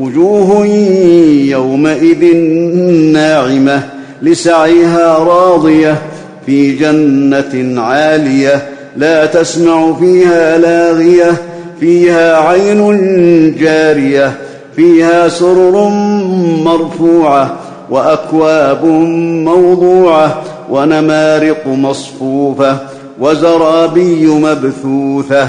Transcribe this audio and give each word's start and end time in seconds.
وجوه 0.00 0.66
يومئذ 1.46 2.36
ناعمة 3.12 3.82
لسعيها 4.22 5.18
راضية 5.18 6.02
في 6.46 6.72
جنة 6.72 7.82
عالية 7.82 8.68
لا 8.96 9.26
تسمع 9.26 9.92
فيها 9.92 10.58
لاغية 10.58 11.32
فيها 11.80 12.36
عين 12.36 12.80
جارية 13.60 14.32
فيها 14.76 15.28
سرر 15.28 15.88
مرفوعة 16.64 17.56
وأكواب 17.90 18.84
موضوعة 19.44 20.42
ونمارق 20.70 21.66
مصفوفة 21.66 22.76
وزرابي 23.20 24.26
مبثوثة 24.26 25.48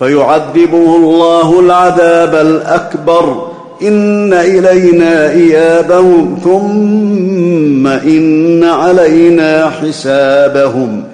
فيعذبه 0.00 0.96
الله 0.96 1.60
العذاب 1.60 2.34
الأكبر. 2.34 3.50
إن 3.82 4.32
إلينا 4.32 5.30
إيابهم 5.30 6.38
ثم 6.44 7.86
إن 7.86 8.64
علينا 8.64 9.70
حسابهم. 9.70 11.09